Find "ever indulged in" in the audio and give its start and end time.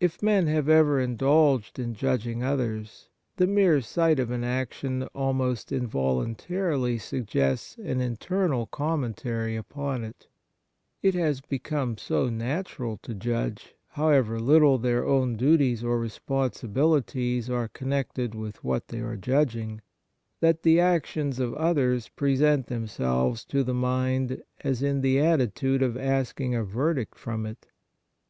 0.70-1.92